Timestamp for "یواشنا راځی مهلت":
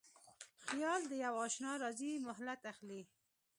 1.25-2.61